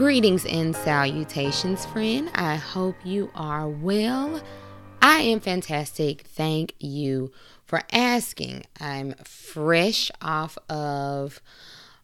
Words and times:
Greetings 0.00 0.46
and 0.46 0.74
salutations, 0.74 1.84
friend. 1.84 2.30
I 2.34 2.56
hope 2.56 2.96
you 3.04 3.30
are 3.34 3.68
well. 3.68 4.40
I 5.02 5.18
am 5.18 5.40
fantastic. 5.40 6.22
Thank 6.22 6.72
you 6.78 7.32
for 7.66 7.82
asking. 7.92 8.64
I'm 8.80 9.12
fresh 9.24 10.10
off 10.22 10.56
of 10.70 11.42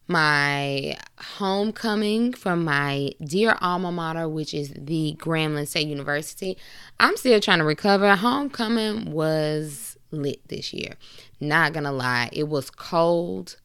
my 0.07 0.95
homecoming 1.17 2.33
from 2.33 2.63
my 2.63 3.13
dear 3.19 3.57
alma 3.61 3.91
mater, 3.91 4.29
which 4.29 4.53
is 4.53 4.71
the 4.77 5.15
Grambling 5.17 5.67
State 5.67 5.87
University. 5.87 6.55
I'm 6.99 7.17
still 7.17 7.39
trying 7.39 7.57
to 7.57 7.65
recover. 7.65 8.15
Homecoming 8.15 9.11
was 9.11 9.97
lit 10.11 10.47
this 10.49 10.71
year. 10.71 10.93
Not 11.39 11.73
gonna 11.73 11.91
lie, 11.91 12.29
it 12.31 12.47
was 12.47 12.69
cold 12.69 13.55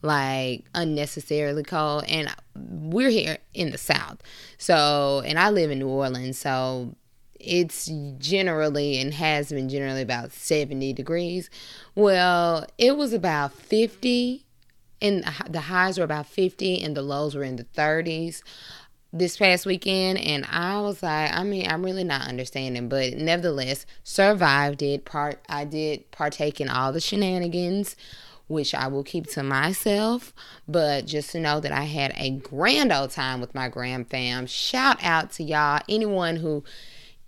like 0.00 0.64
unnecessarily 0.74 1.62
cold 1.62 2.04
and 2.08 2.34
we're 2.70 3.10
here 3.10 3.38
in 3.54 3.70
the 3.70 3.78
south 3.78 4.22
so 4.58 5.22
and 5.24 5.38
i 5.38 5.50
live 5.50 5.70
in 5.70 5.78
new 5.78 5.88
orleans 5.88 6.38
so 6.38 6.94
it's 7.38 7.90
generally 8.18 8.98
and 8.98 9.14
has 9.14 9.50
been 9.50 9.68
generally 9.68 10.02
about 10.02 10.32
70 10.32 10.92
degrees 10.92 11.50
well 11.94 12.66
it 12.78 12.96
was 12.96 13.12
about 13.12 13.52
50 13.52 14.44
and 15.02 15.24
the 15.48 15.60
highs 15.60 15.98
were 15.98 16.04
about 16.04 16.26
50 16.26 16.82
and 16.82 16.96
the 16.96 17.02
lows 17.02 17.34
were 17.34 17.42
in 17.42 17.56
the 17.56 17.64
30s 17.64 18.42
this 19.12 19.36
past 19.36 19.66
weekend 19.66 20.18
and 20.18 20.44
I 20.50 20.80
was 20.80 21.02
like, 21.02 21.32
I 21.32 21.42
mean, 21.42 21.66
I'm 21.70 21.84
really 21.84 22.04
not 22.04 22.28
understanding, 22.28 22.88
but 22.88 23.14
nevertheless, 23.14 23.86
survived 24.04 24.82
it. 24.82 25.04
Part 25.04 25.40
I 25.48 25.64
did 25.64 26.10
partake 26.10 26.60
in 26.60 26.68
all 26.68 26.92
the 26.92 27.00
shenanigans 27.00 27.96
which 28.48 28.74
I 28.74 28.86
will 28.86 29.02
keep 29.02 29.26
to 29.32 29.42
myself. 29.42 30.32
But 30.68 31.06
just 31.06 31.30
to 31.32 31.40
know 31.40 31.60
that 31.60 31.72
I 31.72 31.84
had 31.84 32.12
a 32.16 32.30
grand 32.30 32.92
old 32.92 33.10
time 33.10 33.40
with 33.40 33.54
my 33.54 33.68
gram 33.68 34.04
fam. 34.04 34.46
Shout 34.46 35.02
out 35.02 35.32
to 35.32 35.42
y'all, 35.42 35.80
anyone 35.88 36.36
who 36.36 36.64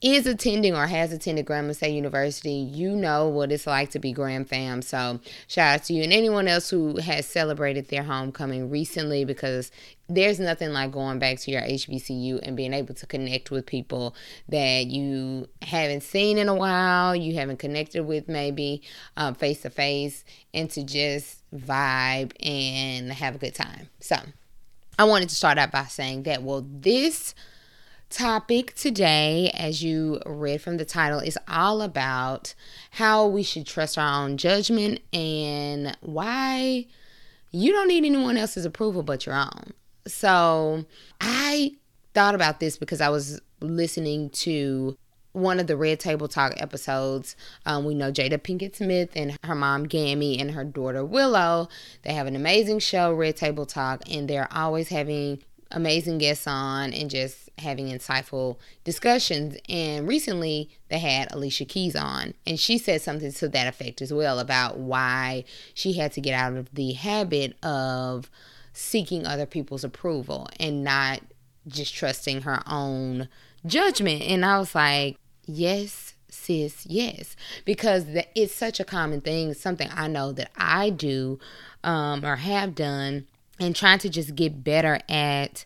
is 0.00 0.26
attending 0.26 0.76
or 0.76 0.86
has 0.86 1.12
attended 1.12 1.46
Grambling 1.46 1.74
State 1.74 1.94
University, 1.94 2.52
you 2.52 2.94
know 2.94 3.28
what 3.28 3.50
it's 3.50 3.66
like 3.66 3.90
to 3.90 3.98
be 3.98 4.12
Gram 4.12 4.44
Fam. 4.44 4.80
So 4.80 5.18
shout 5.48 5.74
out 5.80 5.84
to 5.84 5.92
you 5.92 6.04
and 6.04 6.12
anyone 6.12 6.46
else 6.46 6.70
who 6.70 6.98
has 6.98 7.26
celebrated 7.26 7.88
their 7.88 8.04
homecoming 8.04 8.70
recently 8.70 9.24
because 9.24 9.72
there's 10.08 10.40
nothing 10.40 10.72
like 10.72 10.90
going 10.90 11.18
back 11.18 11.38
to 11.40 11.50
your 11.50 11.60
HBCU 11.60 12.40
and 12.42 12.56
being 12.56 12.72
able 12.72 12.94
to 12.94 13.06
connect 13.06 13.50
with 13.50 13.66
people 13.66 14.14
that 14.48 14.86
you 14.86 15.48
haven't 15.62 16.02
seen 16.02 16.38
in 16.38 16.48
a 16.48 16.54
while, 16.54 17.14
you 17.14 17.34
haven't 17.34 17.58
connected 17.58 18.04
with 18.04 18.28
maybe 18.28 18.82
face 19.36 19.62
to 19.62 19.70
face, 19.70 20.24
and 20.54 20.70
to 20.70 20.82
just 20.82 21.42
vibe 21.54 22.32
and 22.44 23.12
have 23.12 23.34
a 23.34 23.38
good 23.38 23.54
time. 23.54 23.90
So 24.00 24.16
I 24.98 25.04
wanted 25.04 25.28
to 25.28 25.34
start 25.34 25.58
out 25.58 25.72
by 25.72 25.84
saying 25.84 26.22
that, 26.22 26.42
well, 26.42 26.66
this 26.66 27.34
topic 28.10 28.74
today, 28.74 29.50
as 29.52 29.82
you 29.84 30.20
read 30.24 30.62
from 30.62 30.78
the 30.78 30.84
title, 30.86 31.18
is 31.20 31.38
all 31.46 31.82
about 31.82 32.54
how 32.92 33.26
we 33.26 33.42
should 33.42 33.66
trust 33.66 33.98
our 33.98 34.24
own 34.24 34.38
judgment 34.38 35.00
and 35.12 35.94
why 36.00 36.86
you 37.50 37.72
don't 37.72 37.88
need 37.88 38.06
anyone 38.06 38.38
else's 38.38 38.64
approval 38.64 39.02
but 39.02 39.26
your 39.26 39.34
own. 39.34 39.74
So 40.08 40.84
I 41.20 41.76
thought 42.14 42.34
about 42.34 42.60
this 42.60 42.76
because 42.78 43.00
I 43.00 43.08
was 43.08 43.40
listening 43.60 44.30
to 44.30 44.96
one 45.32 45.60
of 45.60 45.66
the 45.66 45.76
Red 45.76 46.00
Table 46.00 46.26
Talk 46.26 46.54
episodes. 46.56 47.36
Um, 47.66 47.84
we 47.84 47.94
know 47.94 48.10
Jada 48.10 48.38
Pinkett 48.38 48.76
Smith 48.76 49.10
and 49.14 49.36
her 49.44 49.54
mom 49.54 49.84
Gammy 49.84 50.38
and 50.38 50.52
her 50.52 50.64
daughter 50.64 51.04
Willow. 51.04 51.68
They 52.02 52.14
have 52.14 52.26
an 52.26 52.34
amazing 52.34 52.80
show, 52.80 53.12
Red 53.12 53.36
Table 53.36 53.66
Talk, 53.66 54.02
and 54.10 54.28
they're 54.28 54.52
always 54.52 54.88
having 54.88 55.42
amazing 55.70 56.18
guests 56.18 56.46
on 56.46 56.94
and 56.94 57.10
just 57.10 57.50
having 57.58 57.88
insightful 57.88 58.56
discussions. 58.84 59.56
And 59.68 60.08
recently 60.08 60.70
they 60.88 60.98
had 60.98 61.32
Alicia 61.32 61.66
Keys 61.66 61.94
on, 61.94 62.34
and 62.46 62.58
she 62.58 62.78
said 62.78 63.02
something 63.02 63.30
to 63.32 63.48
that 63.48 63.66
effect 63.66 64.00
as 64.00 64.12
well 64.12 64.38
about 64.38 64.78
why 64.78 65.44
she 65.74 65.92
had 65.92 66.12
to 66.12 66.20
get 66.20 66.34
out 66.34 66.54
of 66.54 66.74
the 66.74 66.92
habit 66.92 67.62
of 67.62 68.30
seeking 68.72 69.26
other 69.26 69.46
people's 69.46 69.84
approval 69.84 70.48
and 70.58 70.84
not 70.84 71.20
just 71.66 71.94
trusting 71.94 72.42
her 72.42 72.62
own 72.66 73.28
judgment. 73.66 74.22
And 74.22 74.44
I 74.44 74.58
was 74.58 74.74
like, 74.74 75.18
yes, 75.44 76.14
sis, 76.28 76.86
yes, 76.86 77.36
because 77.64 78.06
it's 78.34 78.54
such 78.54 78.80
a 78.80 78.84
common 78.84 79.20
thing, 79.20 79.54
something 79.54 79.88
I 79.92 80.08
know 80.08 80.32
that 80.32 80.50
I 80.56 80.90
do 80.90 81.38
um, 81.84 82.24
or 82.24 82.36
have 82.36 82.74
done 82.74 83.26
and 83.60 83.74
trying 83.74 83.98
to 84.00 84.08
just 84.08 84.34
get 84.34 84.62
better 84.64 85.00
at 85.08 85.64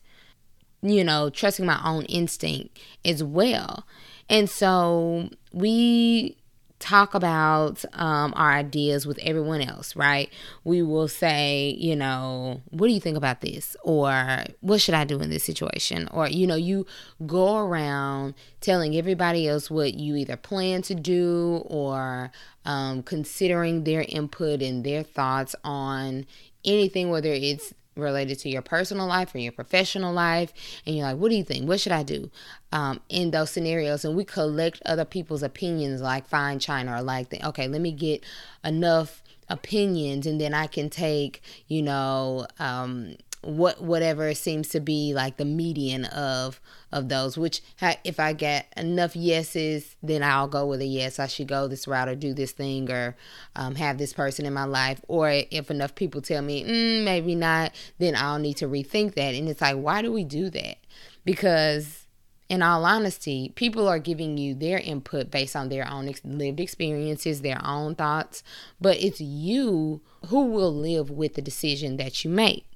you 0.83 1.05
know 1.05 1.31
trusting 1.31 1.65
my 1.65 1.81
own 1.84 2.05
instinct 2.07 2.77
as 3.05 3.23
well 3.23 3.87
and 4.29 4.51
so 4.51 5.31
we 5.53 6.37
talk 6.82 7.15
about 7.15 7.84
um, 7.93 8.32
our 8.34 8.50
ideas 8.50 9.06
with 9.06 9.19
everyone 9.22 9.60
else, 9.60 9.94
right? 9.94 10.28
We 10.65 10.82
will 10.82 11.06
say, 11.06 11.76
you 11.78 11.94
know, 11.94 12.60
what 12.70 12.88
do 12.88 12.93
you 12.93 13.00
think 13.00 13.16
about 13.16 13.41
this? 13.41 13.76
Or 13.84 14.44
what 14.60 14.81
should 14.81 14.94
I 14.94 15.04
do 15.04 15.21
in 15.21 15.31
this 15.31 15.44
situation? 15.44 16.09
Or, 16.10 16.28
you 16.28 16.44
know, 16.44 16.56
you 16.56 16.84
go 17.25 17.56
around 17.56 18.34
telling 18.60 18.97
everybody 18.97 19.47
else 19.48 19.71
what 19.71 19.94
you 19.94 20.16
either 20.16 20.37
plan 20.37 20.82
to 20.82 20.94
do 20.97 21.62
or 21.66 22.32
um, 22.65 23.04
considering 23.04 23.84
their 23.84 24.04
input 24.09 24.60
and 24.60 24.84
their 24.84 25.04
thoughts 25.04 25.54
on 25.62 26.26
anything, 26.65 27.10
whether 27.10 27.31
it's 27.32 27.72
related 27.97 28.38
to 28.41 28.48
your 28.48 28.62
personal 28.62 29.06
life 29.06 29.34
or 29.34 29.38
your 29.38 29.53
professional 29.53 30.12
life 30.12 30.53
and 30.86 30.97
you're 30.97 31.06
like 31.06 31.16
what 31.16 31.30
do 31.30 31.36
you 31.36 31.44
think? 31.44 31.69
What 31.69 31.80
should 31.80 31.92
i 31.92 32.03
do? 32.03 32.30
Um, 32.72 33.00
in 33.08 33.30
those 33.30 33.50
scenarios 33.50 34.04
and 34.04 34.16
we 34.16 34.25
collect 34.25 34.80
other 34.86 35.04
people's 35.04 35.42
opinions 35.42 36.00
like 36.00 36.26
fine 36.26 36.58
china 36.58 36.97
or 36.97 37.03
like 37.03 37.32
okay 37.44 37.69
let 37.69 37.80
me 37.80 37.92
get 37.92 38.25
enough 38.64 39.22
opinions 39.48 40.26
and 40.26 40.41
then 40.41 40.54
i 40.54 40.66
can 40.66 40.88
take 40.88 41.42
you 41.69 41.82
know 41.82 42.47
um, 42.58 43.16
what 43.42 43.82
whatever 43.82 44.34
seems 44.34 44.69
to 44.69 44.80
be 44.80 45.12
like 45.14 45.36
the 45.36 45.44
median 45.44 46.04
of 46.04 46.60
of 46.92 47.08
those 47.08 47.36
which 47.36 47.60
if 48.04 48.20
i 48.20 48.32
get 48.32 48.72
enough 48.76 49.16
yeses 49.16 49.97
then 50.03 50.22
i'll 50.22 50.47
go 50.47 50.66
with 50.66 50.80
a 50.80 50.86
yes. 50.86 51.19
I 51.19 51.26
should 51.26 51.48
go 51.48 51.66
this 51.69 51.88
route 51.88 52.08
or 52.08 52.14
do 52.14 52.34
this 52.34 52.53
thing 52.53 52.91
or 52.91 53.16
um, 53.56 53.75
have 53.76 53.98
this 53.98 54.12
person 54.12 54.47
in 54.47 54.53
my 54.53 54.64
life. 54.64 55.00
Or 55.08 55.30
if 55.30 55.70
enough 55.70 55.94
people 55.94 56.20
tell 56.20 56.42
me 56.42 56.64
mm, 56.64 57.04
maybe 57.04 57.34
not 57.34 57.72
then 57.98 58.14
i'll 58.14 58.38
need 58.38 58.58
to 58.58 58.69
rethink 58.69 59.14
that. 59.14 59.34
And 59.34 59.48
it's 59.48 59.60
like 59.60 59.76
why 59.76 60.03
do 60.03 60.12
we 60.12 60.24
do 60.24 60.50
that? 60.50 60.76
Because 61.24 62.06
in 62.48 62.62
all 62.62 62.84
honesty 62.84 63.53
people 63.54 63.88
are 63.88 63.98
giving 63.98 64.36
you 64.36 64.54
their 64.54 64.78
input 64.78 65.30
based 65.30 65.56
on 65.56 65.69
their 65.69 65.88
own 65.88 66.12
lived 66.24 66.60
experiences 66.60 67.41
their 67.41 67.60
own 67.64 67.94
thoughts. 67.94 68.42
But 68.80 69.03
it's 69.03 69.20
you 69.20 70.00
who 70.26 70.47
will 70.47 70.74
live 70.74 71.10
with 71.10 71.34
the 71.34 71.42
decision 71.42 71.97
that 71.97 72.24
you 72.24 72.30
make 72.30 72.66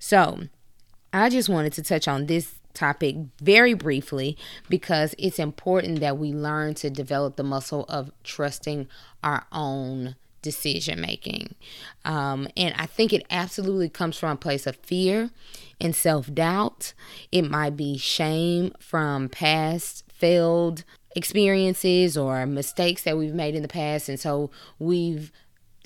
so 0.00 0.40
I 1.12 1.28
just 1.28 1.48
wanted 1.48 1.72
to 1.74 1.82
touch 1.82 2.08
on 2.08 2.26
this 2.26 2.54
topic 2.74 3.16
very 3.40 3.74
briefly 3.74 4.36
because 4.68 5.14
it's 5.18 5.38
important 5.38 6.00
that 6.00 6.18
we 6.18 6.32
learn 6.32 6.74
to 6.74 6.90
develop 6.90 7.36
the 7.36 7.42
muscle 7.42 7.84
of 7.88 8.10
trusting 8.24 8.88
our 9.22 9.46
own 9.52 10.16
decision 10.42 11.00
making. 11.00 11.54
Um, 12.04 12.48
and 12.56 12.74
I 12.78 12.86
think 12.86 13.12
it 13.12 13.26
absolutely 13.30 13.90
comes 13.90 14.16
from 14.16 14.30
a 14.30 14.36
place 14.36 14.66
of 14.66 14.76
fear 14.76 15.30
and 15.80 15.94
self 15.94 16.32
doubt. 16.32 16.94
It 17.30 17.42
might 17.42 17.76
be 17.76 17.98
shame 17.98 18.72
from 18.78 19.28
past 19.28 20.04
failed 20.12 20.84
experiences 21.16 22.16
or 22.16 22.46
mistakes 22.46 23.02
that 23.02 23.18
we've 23.18 23.34
made 23.34 23.54
in 23.54 23.62
the 23.62 23.68
past. 23.68 24.08
And 24.08 24.18
so 24.18 24.50
we've 24.78 25.32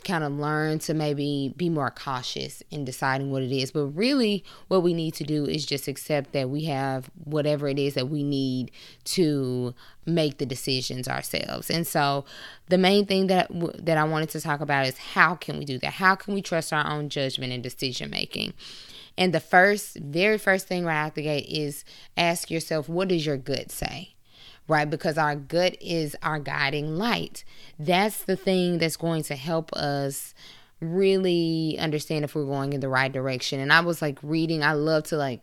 kind 0.04 0.24
of 0.24 0.32
learn 0.32 0.78
to 0.80 0.94
maybe 0.94 1.54
be 1.56 1.68
more 1.68 1.90
cautious 1.90 2.62
in 2.70 2.84
deciding 2.84 3.30
what 3.30 3.42
it 3.42 3.52
is. 3.52 3.72
But 3.72 3.86
really, 3.88 4.44
what 4.68 4.82
we 4.82 4.94
need 4.94 5.14
to 5.14 5.24
do 5.24 5.44
is 5.44 5.66
just 5.66 5.88
accept 5.88 6.32
that 6.32 6.50
we 6.50 6.64
have 6.64 7.10
whatever 7.24 7.68
it 7.68 7.78
is 7.78 7.94
that 7.94 8.08
we 8.08 8.22
need 8.22 8.70
to 9.04 9.74
make 10.06 10.38
the 10.38 10.46
decisions 10.46 11.08
ourselves. 11.08 11.70
And 11.70 11.86
so, 11.86 12.24
the 12.68 12.78
main 12.78 13.06
thing 13.06 13.26
that 13.28 13.50
that 13.84 13.98
I 13.98 14.04
wanted 14.04 14.30
to 14.30 14.40
talk 14.40 14.60
about 14.60 14.86
is 14.86 14.98
how 14.98 15.34
can 15.34 15.58
we 15.58 15.64
do 15.64 15.78
that? 15.78 15.94
How 15.94 16.14
can 16.14 16.34
we 16.34 16.42
trust 16.42 16.72
our 16.72 16.86
own 16.86 17.08
judgment 17.08 17.52
and 17.52 17.62
decision 17.62 18.10
making? 18.10 18.54
And 19.16 19.32
the 19.32 19.40
first, 19.40 19.96
very 19.96 20.38
first 20.38 20.66
thing 20.66 20.84
right 20.84 21.04
out 21.04 21.14
the 21.14 21.22
gate 21.22 21.46
is 21.48 21.84
ask 22.16 22.50
yourself, 22.50 22.88
what 22.88 23.08
does 23.08 23.24
your 23.24 23.36
gut 23.36 23.70
say? 23.70 24.13
Right? 24.68 24.88
Because 24.88 25.18
our 25.18 25.36
gut 25.36 25.76
is 25.80 26.16
our 26.22 26.38
guiding 26.38 26.96
light. 26.96 27.44
That's 27.78 28.24
the 28.24 28.36
thing 28.36 28.78
that's 28.78 28.96
going 28.96 29.22
to 29.24 29.36
help 29.36 29.72
us 29.72 30.34
really 30.80 31.76
understand 31.78 32.24
if 32.24 32.34
we're 32.34 32.44
going 32.44 32.72
in 32.72 32.80
the 32.80 32.88
right 32.88 33.12
direction. 33.12 33.60
And 33.60 33.72
I 33.72 33.80
was 33.80 34.02
like 34.02 34.18
reading, 34.22 34.62
I 34.62 34.72
love 34.72 35.04
to 35.04 35.16
like 35.16 35.40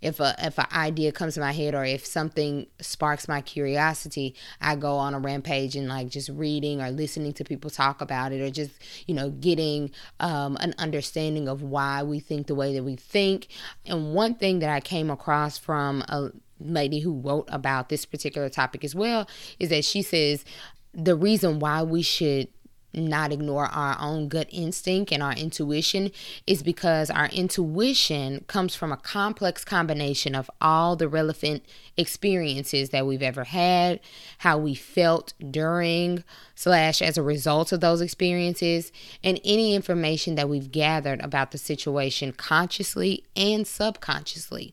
if 0.00 0.20
a 0.20 0.34
if 0.38 0.58
an 0.58 0.66
idea 0.72 1.10
comes 1.10 1.34
to 1.34 1.40
my 1.40 1.52
head 1.52 1.74
or 1.74 1.84
if 1.84 2.04
something 2.04 2.66
sparks 2.80 3.26
my 3.26 3.40
curiosity, 3.40 4.34
I 4.60 4.76
go 4.76 4.96
on 4.96 5.14
a 5.14 5.18
rampage 5.18 5.74
and 5.76 5.88
like 5.88 6.08
just 6.08 6.28
reading 6.28 6.80
or 6.80 6.90
listening 6.90 7.32
to 7.34 7.44
people 7.44 7.70
talk 7.70 8.00
about 8.00 8.32
it 8.32 8.40
or 8.40 8.50
just 8.50 8.72
you 9.06 9.14
know 9.14 9.30
getting 9.30 9.90
um, 10.20 10.56
an 10.60 10.74
understanding 10.78 11.48
of 11.48 11.62
why 11.62 12.02
we 12.02 12.20
think 12.20 12.46
the 12.46 12.54
way 12.54 12.74
that 12.74 12.84
we 12.84 12.96
think. 12.96 13.48
And 13.86 14.14
one 14.14 14.34
thing 14.34 14.60
that 14.60 14.70
I 14.70 14.80
came 14.80 15.10
across 15.10 15.58
from 15.58 16.02
a 16.02 16.30
lady 16.60 17.00
who 17.00 17.20
wrote 17.20 17.48
about 17.50 17.88
this 17.88 18.04
particular 18.04 18.48
topic 18.48 18.84
as 18.84 18.94
well 18.94 19.28
is 19.58 19.68
that 19.70 19.84
she 19.84 20.02
says 20.02 20.44
the 20.92 21.16
reason 21.16 21.58
why 21.58 21.82
we 21.82 22.02
should 22.02 22.48
not 22.94 23.32
ignore 23.32 23.66
our 23.66 23.96
own 24.00 24.28
gut 24.28 24.48
instinct 24.50 25.12
and 25.12 25.22
our 25.22 25.34
intuition 25.34 26.10
is 26.46 26.62
because 26.62 27.10
our 27.10 27.26
intuition 27.26 28.44
comes 28.46 28.74
from 28.74 28.92
a 28.92 28.96
complex 28.96 29.64
combination 29.64 30.34
of 30.34 30.50
all 30.60 30.96
the 30.96 31.08
relevant 31.08 31.64
experiences 31.96 32.90
that 32.90 33.06
we've 33.06 33.22
ever 33.22 33.44
had, 33.44 34.00
how 34.38 34.58
we 34.58 34.74
felt 34.74 35.32
during 35.50 36.24
slash 36.54 37.02
as 37.02 37.18
a 37.18 37.22
result 37.22 37.72
of 37.72 37.80
those 37.80 38.00
experiences, 38.00 38.92
and 39.22 39.40
any 39.44 39.74
information 39.74 40.34
that 40.36 40.48
we've 40.48 40.70
gathered 40.70 41.20
about 41.20 41.50
the 41.50 41.58
situation 41.58 42.32
consciously 42.32 43.24
and 43.36 43.66
subconsciously. 43.66 44.72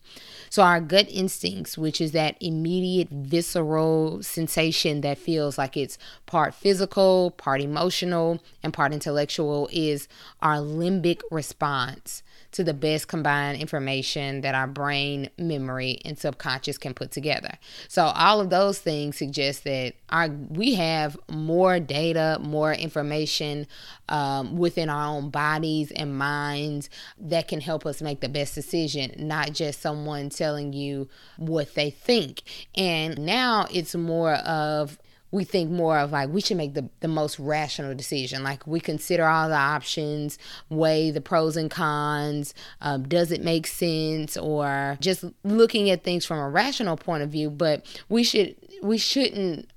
So, 0.50 0.64
our 0.64 0.82
gut 0.82 1.08
instincts, 1.10 1.78
which 1.78 2.02
is 2.02 2.12
that 2.12 2.36
immediate 2.42 3.10
visceral 3.10 4.22
sensation 4.22 5.02
that 5.02 5.18
feels 5.18 5.58
like 5.58 5.78
it's 5.78 5.98
part 6.26 6.54
physical, 6.54 7.32
part 7.32 7.62
emotional, 7.62 8.11
and 8.12 8.74
part 8.74 8.94
intellectual, 8.94 9.70
is 9.72 10.08
our 10.42 10.58
limbic 10.58 11.22
response 11.32 12.24
to 12.52 12.64
the 12.64 12.74
best 12.74 13.08
combined 13.08 13.62
information 13.62 14.42
that 14.42 14.56
our 14.56 14.68
brain, 14.68 15.30
memory, 15.38 16.00
and 16.04 16.20
subconscious 16.20 16.78
can 16.78 16.94
put 16.94 17.12
together. 17.12 17.58
So 17.88 18.06
all 18.08 18.42
of 18.42 18.50
those 18.50 18.80
things 18.80 19.18
suggest 19.18 19.64
that 19.64 19.94
our 20.10 20.28
we 20.28 20.76
have 20.76 21.18
more 21.30 21.80
data, 21.80 22.40
more 22.42 22.74
information 22.74 23.68
um, 24.10 24.58
within 24.58 24.90
our 24.90 25.16
own 25.16 25.30
bodies 25.30 25.92
and 25.92 26.18
minds 26.18 26.90
that 27.20 27.48
can 27.48 27.62
help 27.62 27.86
us 27.86 28.02
make 28.02 28.20
the 28.20 28.30
best 28.30 28.54
decision, 28.54 29.14
not 29.18 29.54
just 29.54 29.82
someone 29.82 30.30
telling 30.30 30.74
you 30.74 31.08
what 31.38 31.74
they 31.76 31.90
think. 31.90 32.44
And 32.76 33.18
now 33.20 33.68
it's 33.72 33.96
more 33.96 34.34
of 34.34 35.00
we 35.32 35.46
think 35.46 35.72
more 35.72 35.98
of 35.98 36.12
like 36.12 36.30
we 36.30 36.42
should 36.42 36.58
make 36.58 36.74
the, 36.74 36.90
the 37.00 37.08
most 37.08 37.40
rational 37.40 37.96
decision. 37.96 38.44
Like 38.44 38.68
we 38.68 38.80
consider 38.80 39.26
all 39.26 39.48
the 39.50 39.56
options 39.56 40.38
weigh 40.70 41.10
the 41.12 41.22
pros 41.22 41.56
and 41.56 41.72
cons 41.72 42.54
um, 42.82 43.08
does 43.08 43.32
it 43.32 43.42
make 43.42 43.66
sense? 43.68 44.36
Or 44.38 44.98
just 45.00 45.24
looking 45.44 45.90
at 45.90 46.04
things 46.04 46.26
from 46.26 46.38
a 46.38 46.50
rational 46.50 46.98
point 46.98 47.24
of 47.24 47.30
view 47.30 47.50
but 47.50 47.86
we 48.10 48.24
should 48.24 48.56
we 48.84 48.98
shouldn't 48.98 49.70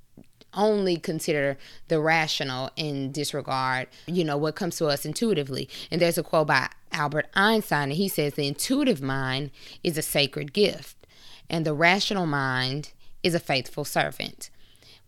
only 0.57 0.97
consider 0.97 1.59
the 1.89 2.01
rational 2.01 2.71
and 2.79 3.13
disregard 3.13 3.89
you 4.07 4.23
know 4.25 4.37
what 4.37 4.55
comes 4.55 4.77
to 4.77 4.87
us 4.87 5.05
intuitively. 5.05 5.69
And 5.91 6.01
there's 6.01 6.19
a 6.19 6.23
quote 6.23 6.49
by 6.49 6.69
albert 6.93 7.27
einstein 7.35 7.85
and 7.85 7.93
he 7.93 8.09
says 8.09 8.35
the 8.35 8.47
intuitive 8.47 9.03
mind 9.03 9.51
is 9.83 9.99
a 9.99 10.03
sacred 10.03 10.53
gift 10.53 10.97
and 11.51 11.65
the 11.65 11.75
rational 11.75 12.27
mind 12.27 12.93
is 13.23 13.35
a 13.35 13.41
faithful 13.41 13.85
servant 13.85 14.51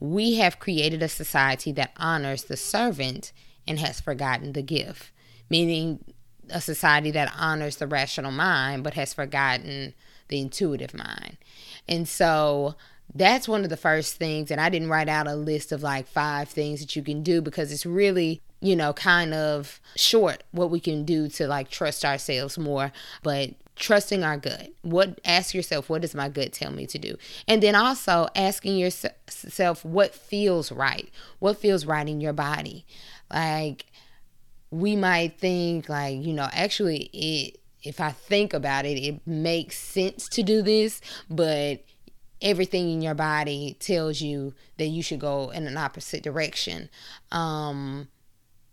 we 0.00 0.36
have 0.36 0.58
created 0.58 1.02
a 1.02 1.08
society 1.08 1.72
that 1.72 1.92
honors 1.96 2.44
the 2.44 2.56
servant 2.56 3.32
and 3.66 3.78
has 3.78 4.00
forgotten 4.00 4.52
the 4.52 4.62
gift, 4.62 5.10
meaning 5.50 6.04
a 6.50 6.60
society 6.60 7.10
that 7.10 7.32
honors 7.36 7.76
the 7.76 7.86
rational 7.86 8.30
mind 8.30 8.84
but 8.84 8.94
has 8.94 9.12
forgotten 9.12 9.94
the 10.28 10.40
intuitive 10.40 10.94
mind. 10.94 11.36
And 11.88 12.06
so 12.08 12.76
that's 13.14 13.48
one 13.48 13.64
of 13.64 13.70
the 13.70 13.76
first 13.76 14.16
things. 14.16 14.50
And 14.50 14.60
I 14.60 14.68
didn't 14.68 14.90
write 14.90 15.08
out 15.08 15.26
a 15.26 15.34
list 15.34 15.72
of 15.72 15.82
like 15.82 16.06
five 16.06 16.48
things 16.48 16.80
that 16.80 16.94
you 16.94 17.02
can 17.02 17.22
do 17.22 17.40
because 17.40 17.72
it's 17.72 17.86
really 17.86 18.42
you 18.60 18.74
know, 18.74 18.92
kind 18.92 19.34
of 19.34 19.80
short 19.96 20.42
what 20.50 20.70
we 20.70 20.80
can 20.80 21.04
do 21.04 21.28
to 21.28 21.46
like 21.46 21.70
trust 21.70 22.04
ourselves 22.04 22.58
more. 22.58 22.92
But 23.22 23.50
trusting 23.76 24.24
our 24.24 24.38
gut. 24.38 24.70
What 24.82 25.20
ask 25.24 25.54
yourself, 25.54 25.88
what 25.88 26.02
does 26.02 26.14
my 26.14 26.28
gut 26.28 26.52
tell 26.52 26.72
me 26.72 26.86
to 26.86 26.98
do? 26.98 27.16
And 27.46 27.62
then 27.62 27.74
also 27.74 28.28
asking 28.34 28.78
yourself 28.78 29.84
what 29.84 30.14
feels 30.14 30.72
right. 30.72 31.08
What 31.38 31.58
feels 31.58 31.86
right 31.86 32.08
in 32.08 32.20
your 32.20 32.32
body? 32.32 32.86
Like 33.32 33.86
we 34.70 34.96
might 34.96 35.38
think 35.38 35.88
like, 35.88 36.20
you 36.20 36.32
know, 36.32 36.48
actually 36.52 37.10
it 37.12 37.60
if 37.82 38.00
I 38.00 38.10
think 38.10 38.52
about 38.52 38.84
it, 38.84 38.98
it 38.98 39.24
makes 39.26 39.78
sense 39.78 40.28
to 40.30 40.42
do 40.42 40.60
this, 40.60 41.00
but 41.30 41.84
everything 42.42 42.90
in 42.90 43.00
your 43.00 43.14
body 43.14 43.76
tells 43.78 44.20
you 44.20 44.54
that 44.78 44.86
you 44.86 45.02
should 45.02 45.20
go 45.20 45.50
in 45.50 45.66
an 45.66 45.76
opposite 45.76 46.22
direction. 46.22 46.88
Um 47.30 48.08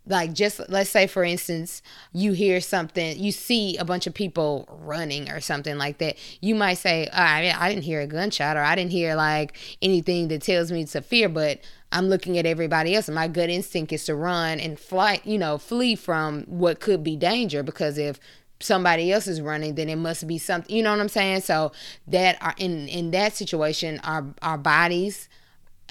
like 0.07 0.33
just 0.33 0.59
let's 0.69 0.89
say 0.89 1.07
for 1.07 1.23
instance 1.23 1.81
you 2.11 2.33
hear 2.33 2.59
something 2.59 3.17
you 3.17 3.31
see 3.31 3.77
a 3.77 3.85
bunch 3.85 4.05
of 4.05 4.13
people 4.13 4.67
running 4.81 5.29
or 5.29 5.39
something 5.39 5.77
like 5.77 5.97
that 5.99 6.17
you 6.41 6.53
might 6.55 6.75
say 6.75 7.07
oh, 7.11 7.17
I, 7.17 7.53
I 7.57 7.69
didn't 7.69 7.83
hear 7.83 8.01
a 8.01 8.07
gunshot 8.07 8.57
or 8.57 8.61
i 8.61 8.75
didn't 8.75 8.91
hear 8.91 9.15
like 9.15 9.57
anything 9.81 10.27
that 10.27 10.41
tells 10.41 10.71
me 10.71 10.85
to 10.85 11.01
fear 11.01 11.29
but 11.29 11.61
i'm 11.91 12.07
looking 12.07 12.37
at 12.37 12.45
everybody 12.45 12.95
else 12.95 13.07
and 13.07 13.15
my 13.15 13.27
gut 13.27 13.49
instinct 13.49 13.93
is 13.93 14.05
to 14.05 14.15
run 14.15 14.59
and 14.59 14.79
flight 14.79 15.25
you 15.25 15.37
know 15.37 15.57
flee 15.57 15.95
from 15.95 16.43
what 16.43 16.79
could 16.79 17.03
be 17.03 17.15
danger 17.15 17.63
because 17.63 17.97
if 17.97 18.19
somebody 18.59 19.11
else 19.11 19.27
is 19.27 19.41
running 19.41 19.75
then 19.75 19.89
it 19.89 19.97
must 19.97 20.27
be 20.27 20.37
something 20.37 20.73
you 20.73 20.83
know 20.83 20.91
what 20.91 20.99
i'm 20.99 21.09
saying? 21.09 21.41
So 21.41 21.71
that 22.07 22.41
are 22.41 22.55
in 22.57 22.87
in 22.87 23.11
that 23.11 23.35
situation 23.35 23.99
our 24.03 24.25
our 24.41 24.57
bodies 24.57 25.27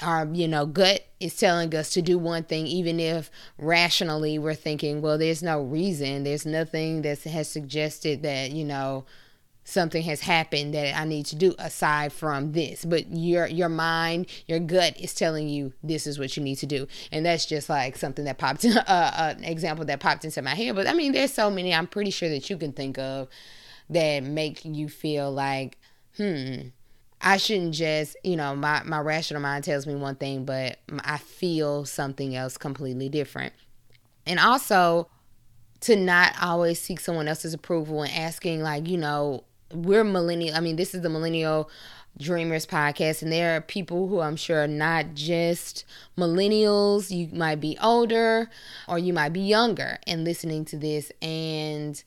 our 0.00 0.26
you 0.32 0.48
know 0.48 0.66
gut 0.66 1.04
is 1.20 1.36
telling 1.36 1.74
us 1.74 1.90
to 1.90 2.02
do 2.02 2.18
one 2.18 2.44
thing 2.44 2.66
even 2.66 2.98
if 2.98 3.30
rationally 3.58 4.38
we're 4.38 4.54
thinking 4.54 5.02
well 5.02 5.18
there's 5.18 5.42
no 5.42 5.62
reason. 5.62 6.24
There's 6.24 6.46
nothing 6.46 7.02
that 7.02 7.22
has 7.22 7.50
suggested 7.50 8.22
that 8.22 8.52
you 8.52 8.64
know 8.64 9.04
something 9.64 10.02
has 10.02 10.22
happened 10.22 10.74
that 10.74 10.98
I 10.98 11.04
need 11.04 11.26
to 11.26 11.36
do 11.36 11.54
aside 11.58 12.12
from 12.12 12.52
this. 12.52 12.84
But 12.84 13.10
your 13.10 13.46
your 13.46 13.68
mind 13.68 14.26
your 14.46 14.58
gut 14.58 14.98
is 14.98 15.14
telling 15.14 15.48
you 15.48 15.72
this 15.82 16.06
is 16.06 16.18
what 16.18 16.36
you 16.36 16.42
need 16.42 16.56
to 16.56 16.66
do. 16.66 16.86
And 17.10 17.24
that's 17.24 17.46
just 17.46 17.68
like 17.68 17.96
something 17.96 18.24
that 18.24 18.38
popped 18.38 18.64
in 18.64 18.76
uh, 18.78 18.82
uh, 18.86 19.34
an 19.36 19.44
example 19.44 19.84
that 19.86 20.00
popped 20.00 20.24
into 20.24 20.42
my 20.42 20.54
head. 20.54 20.74
But 20.74 20.88
I 20.88 20.94
mean 20.94 21.12
there's 21.12 21.32
so 21.32 21.50
many 21.50 21.74
I'm 21.74 21.86
pretty 21.86 22.10
sure 22.10 22.28
that 22.28 22.48
you 22.50 22.56
can 22.56 22.72
think 22.72 22.98
of 22.98 23.28
that 23.90 24.22
make 24.22 24.64
you 24.64 24.88
feel 24.88 25.30
like 25.30 25.78
hmm 26.16 26.68
I 27.22 27.36
shouldn't 27.36 27.74
just, 27.74 28.16
you 28.24 28.36
know, 28.36 28.56
my, 28.56 28.82
my 28.84 28.98
rational 28.98 29.40
mind 29.40 29.64
tells 29.64 29.86
me 29.86 29.94
one 29.94 30.16
thing, 30.16 30.44
but 30.44 30.78
I 31.04 31.18
feel 31.18 31.84
something 31.84 32.34
else 32.34 32.58
completely 32.58 33.08
different. 33.08 33.52
And 34.26 34.40
also 34.40 35.08
to 35.82 35.96
not 35.96 36.34
always 36.40 36.80
seek 36.80 37.00
someone 37.00 37.28
else's 37.28 37.54
approval 37.54 38.02
and 38.02 38.12
asking, 38.12 38.62
like, 38.62 38.88
you 38.88 38.98
know, 38.98 39.44
we're 39.72 40.04
millennial. 40.04 40.56
I 40.56 40.60
mean, 40.60 40.76
this 40.76 40.94
is 40.94 41.02
the 41.02 41.08
Millennial 41.08 41.70
Dreamers 42.18 42.66
podcast, 42.66 43.22
and 43.22 43.32
there 43.32 43.56
are 43.56 43.60
people 43.60 44.06
who 44.06 44.20
I'm 44.20 44.36
sure 44.36 44.64
are 44.64 44.68
not 44.68 45.14
just 45.14 45.84
millennials. 46.18 47.10
You 47.10 47.28
might 47.36 47.60
be 47.60 47.78
older 47.82 48.50
or 48.86 48.98
you 48.98 49.12
might 49.12 49.32
be 49.32 49.40
younger 49.40 49.98
and 50.06 50.24
listening 50.24 50.64
to 50.66 50.76
this, 50.76 51.10
and 51.22 52.02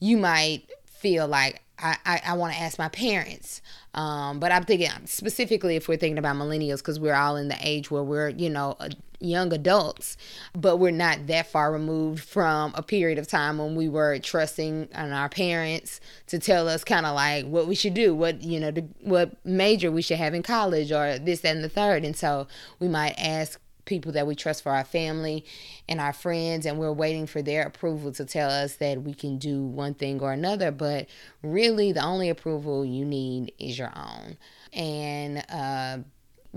you 0.00 0.16
might 0.16 0.68
feel 0.96 1.28
like 1.28 1.62
I, 1.78 1.96
I, 2.04 2.20
I 2.28 2.36
want 2.36 2.54
to 2.54 2.58
ask 2.58 2.78
my 2.78 2.88
parents. 2.88 3.60
Um, 3.94 4.40
but 4.40 4.50
I'm 4.50 4.64
thinking 4.64 4.90
specifically 5.04 5.76
if 5.76 5.88
we're 5.88 5.96
thinking 5.96 6.18
about 6.18 6.36
millennials, 6.36 6.78
because 6.78 6.98
we're 6.98 7.14
all 7.14 7.36
in 7.36 7.48
the 7.48 7.58
age 7.60 7.90
where 7.90 8.02
we're, 8.02 8.30
you 8.30 8.48
know, 8.48 8.76
young 9.20 9.52
adults, 9.52 10.16
but 10.54 10.76
we're 10.76 10.90
not 10.90 11.26
that 11.26 11.50
far 11.50 11.72
removed 11.72 12.22
from 12.22 12.72
a 12.74 12.82
period 12.82 13.18
of 13.18 13.26
time 13.26 13.58
when 13.58 13.74
we 13.74 13.88
were 13.88 14.18
trusting 14.18 14.88
on 14.94 15.12
our 15.12 15.28
parents 15.28 16.00
to 16.26 16.38
tell 16.38 16.68
us 16.68 16.84
kind 16.84 17.06
of 17.06 17.14
like 17.14 17.46
what 17.46 17.66
we 17.66 17.74
should 17.74 17.94
do, 17.94 18.14
what, 18.14 18.42
you 18.42 18.60
know, 18.60 18.70
the, 18.70 18.86
what 19.02 19.32
major 19.44 19.90
we 19.90 20.02
should 20.02 20.18
have 20.18 20.34
in 20.34 20.42
college 20.42 20.92
or 20.92 21.18
this, 21.18 21.40
that, 21.40 21.54
and 21.54 21.64
the 21.64 21.68
third. 21.68 22.04
And 22.04 22.16
so 22.16 22.46
we 22.78 22.88
might 22.88 23.14
ask 23.18 23.60
people 23.86 24.12
that 24.12 24.26
we 24.26 24.34
trust 24.34 24.62
for 24.62 24.72
our 24.72 24.84
family 24.84 25.44
and 25.88 26.00
our 26.00 26.12
friends 26.12 26.66
and 26.66 26.78
we're 26.78 26.92
waiting 26.92 27.26
for 27.26 27.40
their 27.40 27.62
approval 27.62 28.12
to 28.12 28.24
tell 28.26 28.50
us 28.50 28.76
that 28.76 29.02
we 29.02 29.14
can 29.14 29.38
do 29.38 29.62
one 29.62 29.94
thing 29.94 30.20
or 30.20 30.32
another. 30.32 30.70
But 30.70 31.06
really 31.42 31.92
the 31.92 32.04
only 32.04 32.28
approval 32.28 32.84
you 32.84 33.04
need 33.04 33.52
is 33.58 33.78
your 33.78 33.92
own. 33.96 34.36
And 34.74 35.44
uh, 35.48 35.98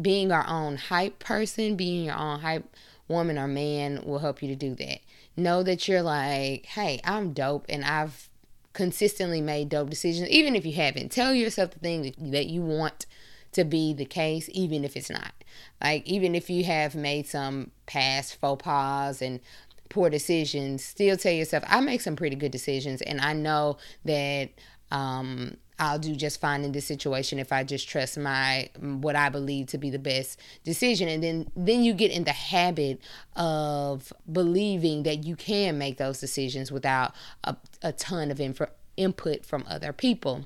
being 0.02 0.32
our 0.32 0.46
own 0.48 0.78
hype 0.78 1.20
person 1.20 1.76
being 1.76 2.06
your 2.06 2.16
own 2.16 2.40
hype 2.40 2.76
woman 3.08 3.38
or 3.38 3.48
man 3.48 4.02
will 4.06 4.20
help 4.20 4.42
you 4.42 4.50
to 4.50 4.56
do 4.56 4.76
that. 4.76 5.00
Know 5.36 5.64
that 5.64 5.88
you're 5.88 6.02
like 6.02 6.66
hey 6.66 7.00
i'm 7.04 7.34
dope 7.34 7.66
and 7.70 7.84
i've 7.86 8.30
consistently 8.74 9.42
made 9.42 9.70
dope 9.70 9.90
decisions 9.90 10.30
even 10.30 10.56
if 10.56 10.66
you 10.66 10.74
haven't. 10.74 11.12
Tell 11.12 11.34
yourself 11.34 11.72
the 11.72 11.80
thing 11.80 12.02
that, 12.04 12.32
that 12.32 12.46
you 12.48 12.62
want 12.62 13.06
to 13.54 13.64
be 13.64 13.94
the 13.94 14.06
case, 14.06 14.50
even 14.54 14.84
if 14.84 14.96
it's 14.96 15.10
not. 15.10 15.34
Like, 15.82 16.06
even 16.08 16.36
if 16.36 16.50
you 16.50 16.64
have 16.66 16.96
made 16.96 17.28
some 17.28 17.72
past 17.86 18.36
faux 18.36 18.64
pas 18.64 19.22
and 19.22 19.40
poor 19.90 20.10
decisions, 20.10 20.84
still 20.84 21.18
tell 21.18 21.34
yourself, 21.34 21.64
I 21.68 21.80
make 21.82 22.02
some 22.02 22.16
pretty 22.16 22.36
good 22.36 22.52
decisions, 22.52 23.02
and 23.02 23.20
I 23.20 23.34
know 23.34 23.78
that 24.06 24.50
um, 24.92 25.58
I'll 25.80 25.98
do 25.98 26.16
just 26.16 26.42
fine 26.42 26.64
in 26.64 26.74
this 26.74 26.86
situation 26.86 27.40
if 27.40 27.54
I 27.54 27.64
just 27.64 27.88
trust 27.88 28.18
my 28.18 28.70
what 28.80 29.16
I 29.16 29.30
believe 29.30 29.68
to 29.68 29.78
be 29.78 29.90
the 29.90 30.00
best 30.00 30.40
decision 30.66 31.08
and 31.08 31.24
then 31.24 31.50
then 31.56 31.84
you 31.84 31.94
get 31.94 32.12
in 32.12 32.26
the 32.26 32.34
habit 32.34 33.00
of 33.36 34.12
believing 34.32 35.04
that 35.04 35.24
you 35.24 35.38
can 35.38 35.78
make 35.78 35.98
those 35.98 36.20
decisions 36.20 36.70
without 36.72 37.14
a, 37.46 37.56
a 37.82 37.94
ton 37.94 38.30
of 38.30 38.42
input 38.98 39.46
from 39.46 39.64
other 39.70 39.94
people. 39.94 40.46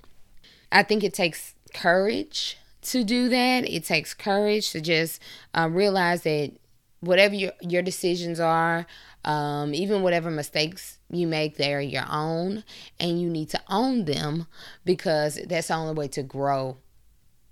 I 0.72 0.84
think 0.84 1.04
it 1.04 1.14
takes 1.14 1.56
courage 1.74 2.58
to 2.86 3.04
do 3.04 3.30
that. 3.30 3.68
It 3.68 3.86
takes 3.86 4.14
courage 4.14 4.72
to 4.72 4.82
just 4.82 5.22
uh, 5.54 5.70
realize 5.72 6.24
that 6.24 6.52
whatever 7.00 7.36
your 7.36 7.52
your 7.62 7.82
decisions 7.82 8.40
are, 8.40 8.86
um, 9.26 9.74
even 9.74 10.02
whatever 10.02 10.32
mistakes 10.32 11.00
you 11.10 11.28
make, 11.28 11.58
they're 11.58 11.82
your 11.82 12.06
own, 12.10 12.64
and 13.00 13.22
you 13.22 13.30
need 13.30 13.50
to 13.50 13.62
own 13.70 14.06
them 14.06 14.48
because 14.86 15.40
that's 15.48 15.68
the 15.68 15.76
only 15.76 15.94
way 15.94 16.08
to 16.10 16.24
grow 16.24 16.78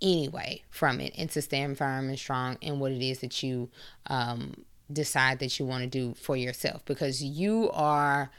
anyway 0.00 0.62
from 0.68 1.00
it 1.00 1.14
and 1.16 1.30
to 1.30 1.40
stand 1.40 1.78
firm 1.78 2.08
and 2.08 2.18
strong 2.18 2.58
in 2.60 2.80
what 2.80 2.90
it 2.90 3.02
is 3.02 3.20
that 3.20 3.42
you 3.42 3.70
um, 4.08 4.64
decide 4.92 5.38
that 5.38 5.58
you 5.58 5.64
want 5.64 5.82
to 5.82 5.88
do 5.88 6.12
for 6.14 6.36
yourself 6.36 6.84
because 6.84 7.22
you 7.22 7.70
are 7.72 8.30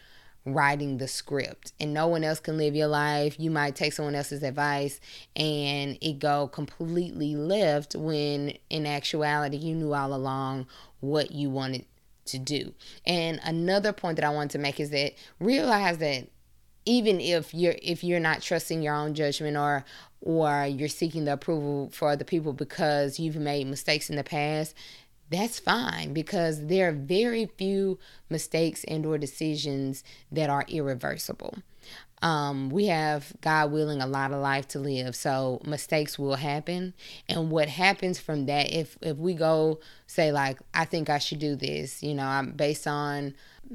writing 0.46 0.98
the 0.98 1.08
script 1.08 1.72
and 1.80 1.94
no 1.94 2.08
one 2.08 2.24
else 2.24 2.40
can 2.40 2.58
live 2.58 2.76
your 2.76 2.88
life 2.88 3.40
you 3.40 3.50
might 3.50 3.78
take 3.78 3.94
someone 3.94 4.14
else's 4.14 4.44
advice 4.44 5.00
and 5.38 5.98
it 6.02 6.20
go 6.20 6.48
completely 6.50 7.36
left 7.36 7.96
when 7.96 8.54
in 8.70 8.86
actuality 8.86 9.56
you 9.56 9.74
knew 9.74 9.94
all 9.94 10.14
along 10.14 10.66
what 11.00 11.32
you 11.32 11.50
wanted 11.50 11.86
to 12.26 12.40
do. 12.40 12.74
And 13.06 13.40
another 13.44 13.94
point 13.94 14.16
that 14.16 14.26
I 14.26 14.30
want 14.30 14.52
to 14.52 14.58
make 14.58 14.80
is 14.80 14.90
that 14.92 15.14
realize 15.40 15.98
that 16.00 16.28
even 16.86 17.22
if 17.22 17.54
you're 17.54 17.76
if 17.82 18.04
you're 18.04 18.20
not 18.20 18.42
trusting 18.42 18.82
your 18.82 18.96
own 18.96 19.14
judgment 19.14 19.56
or 19.56 19.86
or 20.22 20.66
you're 20.66 20.90
seeking 20.90 21.26
the 21.26 21.34
approval 21.34 21.90
for 21.92 22.10
other 22.10 22.24
people 22.24 22.54
because 22.54 23.20
you've 23.20 23.36
made 23.36 23.68
mistakes 23.68 24.10
in 24.10 24.16
the 24.16 24.24
past, 24.24 24.74
that's 25.30 25.60
fine 25.60 26.14
because 26.14 26.68
there 26.68 26.90
are 26.90 26.94
very 26.94 27.46
few 27.58 28.00
mistakes 28.30 28.84
and 28.86 29.06
or 29.06 29.18
decisions 29.18 30.04
that 30.32 30.50
are 30.50 30.66
irreversible 30.68 31.56
um, 32.24 32.70
we 32.70 32.86
have 32.86 33.34
God 33.42 33.74
willing 33.74 34.02
a 34.02 34.08
lot 34.08 34.32
of 34.32 34.42
life 34.42 34.70
to 34.70 34.80
live, 34.80 35.14
so 35.14 35.62
mistakes 35.66 36.18
will 36.18 36.36
happen. 36.36 36.94
And 37.28 37.52
what 37.52 37.68
happens 37.68 38.18
from 38.18 38.46
that, 38.46 38.72
if 38.72 38.98
if 39.02 39.18
we 39.18 39.34
go 39.34 39.82
say 40.08 40.32
like, 40.32 40.60
I 40.74 40.86
think 40.86 41.10
I 41.10 41.18
should 41.18 41.40
do 41.40 41.58
this, 41.58 42.02
you 42.02 42.14
know, 42.14 42.26
I'm 42.26 42.52
based 42.52 42.88
on 42.88 43.34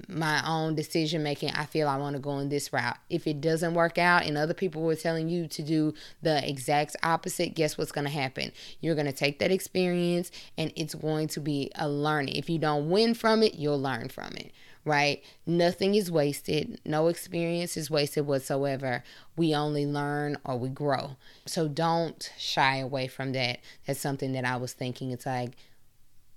my 0.08 0.42
own 0.46 0.74
decision 0.74 1.22
making, 1.22 1.50
I 1.50 1.64
feel 1.66 1.88
I 1.88 1.96
want 1.96 2.14
to 2.16 2.20
go 2.20 2.38
in 2.38 2.48
this 2.48 2.72
route. 2.72 2.96
If 3.10 3.26
it 3.26 3.40
doesn't 3.40 3.74
work 3.74 3.98
out 3.98 4.24
and 4.24 4.38
other 4.38 4.54
people 4.54 4.82
were 4.82 4.94
telling 4.94 5.28
you 5.28 5.46
to 5.48 5.62
do 5.62 5.94
the 6.22 6.46
exact 6.48 6.96
opposite, 7.02 7.54
guess 7.54 7.76
what's 7.76 7.92
going 7.92 8.06
to 8.06 8.10
happen? 8.10 8.52
You're 8.80 8.94
going 8.94 9.06
to 9.06 9.12
take 9.12 9.38
that 9.40 9.50
experience 9.50 10.30
and 10.56 10.72
it's 10.76 10.94
going 10.94 11.28
to 11.28 11.40
be 11.40 11.70
a 11.74 11.88
learning. 11.88 12.36
If 12.36 12.48
you 12.48 12.58
don't 12.58 12.88
win 12.88 13.14
from 13.14 13.42
it, 13.42 13.54
you'll 13.54 13.80
learn 13.80 14.08
from 14.08 14.34
it 14.36 14.52
right? 14.88 15.22
Nothing 15.46 15.94
is 15.94 16.10
wasted. 16.10 16.80
No 16.84 17.08
experience 17.08 17.76
is 17.76 17.90
wasted 17.90 18.26
whatsoever. 18.26 19.04
We 19.36 19.54
only 19.54 19.86
learn 19.86 20.38
or 20.44 20.56
we 20.56 20.68
grow. 20.68 21.16
So 21.46 21.68
don't 21.68 22.32
shy 22.38 22.78
away 22.78 23.06
from 23.06 23.32
that. 23.32 23.60
That's 23.86 24.00
something 24.00 24.32
that 24.32 24.44
I 24.44 24.56
was 24.56 24.72
thinking. 24.72 25.12
It's 25.12 25.26
like, 25.26 25.52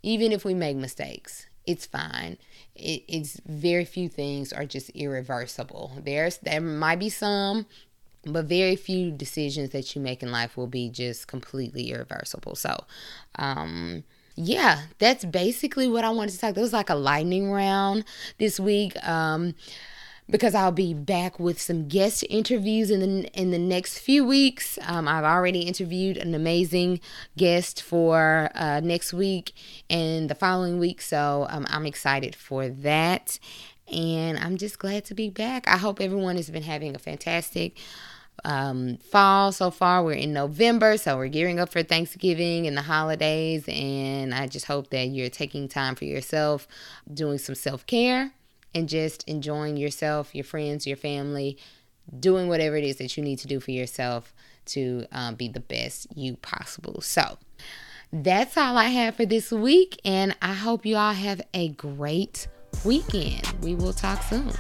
even 0.04 0.32
if 0.32 0.46
we 0.46 0.54
make 0.54 0.78
mistakes, 0.78 1.48
it's 1.66 1.86
fine. 1.86 2.38
It, 2.76 3.04
it's 3.08 3.40
very 3.46 3.86
few 3.86 4.10
things 4.10 4.52
are 4.52 4.66
just 4.66 4.90
irreversible. 4.92 5.92
There's 6.04 6.38
there 6.40 6.62
might 6.62 7.00
be 7.00 7.10
some, 7.10 7.66
but 8.26 8.46
very 8.46 8.76
few 8.76 9.12
decisions 9.12 9.72
that 9.72 9.96
you 9.96 10.02
make 10.02 10.24
in 10.24 10.32
life 10.32 10.58
will 10.58 10.68
be 10.68 10.90
just 10.90 11.28
completely 11.28 11.92
irreversible. 11.92 12.56
So, 12.56 12.86
um, 13.36 14.04
yeah, 14.36 14.84
that's 15.00 15.26
basically 15.26 15.88
what 15.88 16.04
I 16.04 16.10
wanted 16.10 16.32
to 16.32 16.40
talk. 16.40 16.56
There 16.56 16.64
was 16.64 16.74
like 16.74 16.90
a 16.90 16.96
lightning 16.96 17.52
round 17.52 18.06
this 18.38 18.60
week. 18.60 18.96
Um, 19.08 19.56
because 20.30 20.56
I'll 20.56 20.72
be 20.72 20.94
back 20.94 21.40
with 21.40 21.62
some 21.62 21.90
guest 21.90 22.24
interviews 22.30 22.90
in 22.90 23.02
the 23.02 23.40
in 23.40 23.52
the 23.52 23.60
next 23.60 24.00
few 24.00 24.26
weeks. 24.26 24.80
Um, 24.84 25.08
I've 25.08 25.26
already 25.26 25.62
interviewed 25.62 26.16
an 26.16 26.34
amazing 26.34 27.02
guest 27.38 27.82
for 27.82 28.50
uh, 28.56 28.80
next 28.80 29.14
week 29.14 29.52
and 29.90 30.30
the 30.30 30.36
following 30.36 30.80
week, 30.80 31.02
so 31.02 31.48
um, 31.50 31.68
I'm 31.70 31.86
excited 31.86 32.34
for 32.36 32.70
that. 32.70 33.40
And 33.92 34.38
I'm 34.38 34.56
just 34.56 34.80
glad 34.80 35.04
to 35.06 35.14
be 35.14 35.30
back. 35.30 35.68
I 35.68 35.76
hope 35.76 36.00
everyone 36.00 36.38
has 36.38 36.50
been 36.50 36.64
having 36.64 36.96
a 36.96 37.00
fantastic 37.00 37.78
um, 38.44 38.98
fall 38.98 39.52
so 39.52 39.72
far. 39.72 40.04
We're 40.04 40.14
in 40.14 40.34
November, 40.34 40.98
so 40.98 41.18
we're 41.18 41.28
gearing 41.28 41.60
up 41.60 41.70
for 41.70 41.84
Thanksgiving 41.84 42.68
and 42.68 42.76
the 42.76 42.82
holidays. 42.82 43.66
And 43.68 44.34
I 44.34 44.48
just 44.48 44.66
hope 44.66 44.90
that 44.90 45.08
you're 45.08 45.30
taking 45.30 45.68
time 45.68 45.96
for 45.96 46.06
yourself, 46.06 46.68
doing 47.14 47.38
some 47.38 47.56
self 47.56 47.86
care, 47.86 48.32
and 48.74 48.90
just 48.90 49.24
enjoying 49.28 49.78
yourself, 49.78 50.34
your 50.34 50.44
friends, 50.44 50.88
your 50.88 50.98
family, 50.98 51.58
doing 52.20 52.48
whatever 52.48 52.76
it 52.76 52.84
is 52.84 52.98
that 52.98 53.16
you 53.18 53.24
need 53.24 53.40
to 53.40 53.48
do 53.48 53.60
for 53.60 53.72
yourself 53.72 54.34
to 54.66 55.06
um, 55.12 55.36
be 55.36 55.48
the 55.48 55.60
best 55.60 56.08
you 56.16 56.36
possible. 56.38 57.02
So, 57.02 57.38
that's 58.14 58.58
all 58.58 58.78
I 58.78 58.86
have 58.90 59.16
for 59.16 59.26
this 59.26 59.52
week, 59.52 60.00
and 60.04 60.36
I 60.42 60.54
hope 60.54 60.86
you 60.86 60.98
all 60.98 61.14
have 61.14 61.42
a 61.54 61.70
great 61.70 62.48
weekend. 62.84 63.48
We 63.62 63.76
will 63.76 63.94
talk 63.94 64.22
soon. 64.24 64.52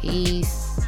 Peace. 0.00 0.87